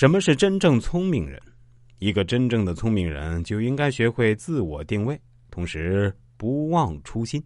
[0.00, 1.38] 什么是真正聪明人？
[1.98, 5.20] 一个真正的聪明人就应该学会自我定位，
[5.50, 7.44] 同时不忘初心。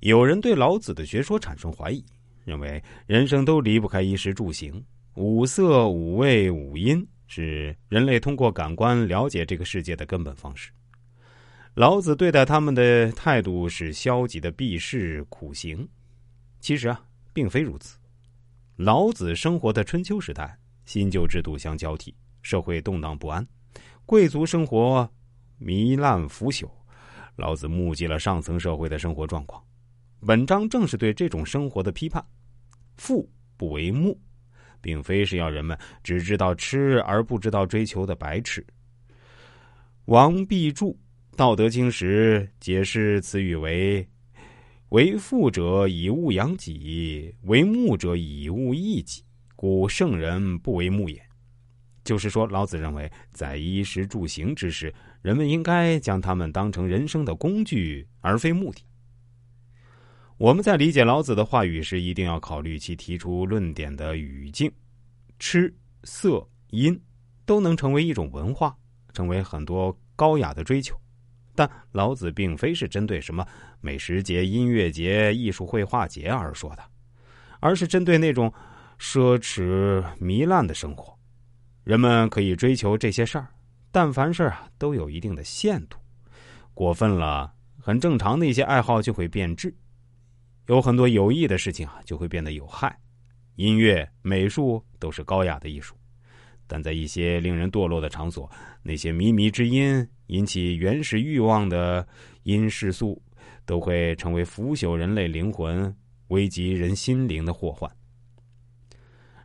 [0.00, 2.02] 有人对老子的学说产生怀疑，
[2.46, 4.82] 认为人生都离不开衣食住行，
[5.16, 10.70] 五色、五味、五音是人类通过感官了解这个世界的根本方式。
[11.74, 15.86] 老子对待他们的态度是消极的避世苦行。
[16.58, 17.04] 其实啊，
[17.34, 17.98] 并非如此。
[18.76, 22.12] 老子生活的春秋时代，新旧制度相交替。
[22.42, 23.46] 社会动荡不安，
[24.04, 25.08] 贵族生活
[25.60, 26.68] 糜烂腐朽。
[27.36, 29.62] 老子目击了上层社会的生活状况。
[30.26, 32.24] 本章正是对这种生活的批判。
[32.96, 34.20] 富不为目，
[34.80, 38.66] 并非是要人们只知道吃而不知道追求的白痴。
[40.06, 40.98] 王弼注
[41.36, 44.06] 《道德经》时解释此语为
[44.94, 49.24] ：“为富者以物养己，为目者以物益己，
[49.56, 51.20] 故圣人不为目也。”
[52.04, 58.84] 就是说，老子认为，在衣食住行之时，人们应该将他们当成人生的工具，而非目的。
[60.36, 64.70] 我们在理解老子的话语时，一定要考虑其提出论点的语境。
[65.40, 65.74] 吃、
[66.04, 66.96] 色、音
[67.44, 68.76] 都能成为一种文化，
[69.12, 70.96] 成为很多高雅的追求。
[71.54, 73.46] 但老子并非是针对什么
[73.80, 76.82] 美食节、音乐节、艺术绘画节而说的，
[77.60, 78.52] 而是针对那种
[78.98, 81.16] 奢侈糜烂的生活。
[81.84, 83.48] 人们可以追求这些事儿，
[83.92, 85.98] 但凡事啊都有一定的限度，
[86.72, 89.74] 过分了，很正常的一些爱好就会变质，
[90.66, 92.98] 有很多有益的事情啊就会变得有害。
[93.56, 95.94] 音乐、美术都是高雅的艺术，
[96.66, 98.50] 但在一些令人堕落的场所，
[98.82, 102.06] 那些靡靡之音引起原始欲望的
[102.44, 103.20] 因世素，
[103.64, 105.94] 都会成为腐朽人类灵魂、
[106.28, 107.90] 危及人心灵的祸患。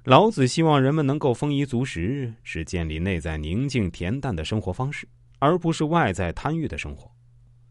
[0.06, 5.08] 老子希望人们能够丰衣足食，是建立内在宁静恬淡的生活方式，
[5.40, 7.12] 而不是外在贪欲的生活。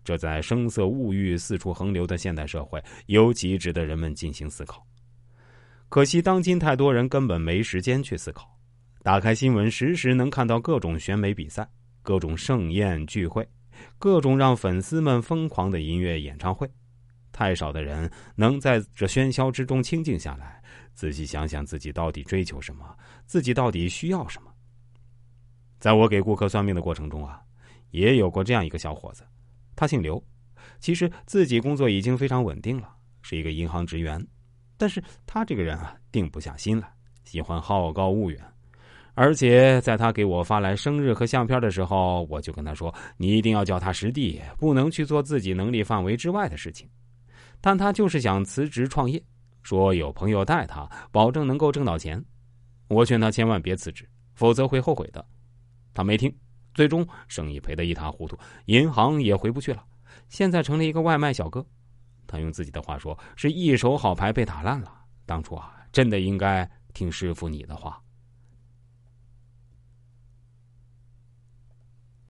[0.05, 4.87] 这在声色物欲四处横流的现代社会，尤其值得人们进行思考。
[5.89, 8.58] 可惜，当今太多人根本没时间去思考。
[9.09, 11.67] 打开新闻，时时能看到各种选美比赛、
[12.03, 13.49] 各种盛宴聚会、
[13.97, 16.71] 各种让粉丝们疯狂的音乐演唱会。
[17.33, 22.85] 太少的人能在这喧嚣之中清静下来，仔细想想自己到底追求什么，
[23.25, 24.53] 自己到底需要什么。
[25.81, 27.41] 在我给顾客算命的过程中啊，
[27.93, 29.27] 也有过这样一个小伙子，
[29.75, 30.23] 他姓刘，
[30.81, 34.23] 其实自己工作已经非常稳定了，是一个银行职员，
[34.77, 36.93] 但是他这个人啊，定不下心来，
[37.25, 38.39] 喜欢好高骛远，
[39.21, 46.89] 而且在他给我发来生日和相片的时候，我就跟他说：“你一定要脚踏实地，不能去做自己能力范围之外的事情。”
[47.61, 49.21] 但他就是想辞职创业，
[49.65, 52.25] 说有朋友带他，保证能够挣到钱。
[52.87, 55.27] 我劝他千万别辞职，否则会后悔的。
[55.93, 56.33] 他没听，
[56.73, 59.85] 最终生意赔得一塌糊涂，银行也回不去了。
[60.29, 61.67] 现在成了一个外卖小哥。
[62.29, 64.93] 他用自己的话说：“是一手好牌被打烂了。
[65.27, 68.01] 当初啊，真的应该听师傅你的话。”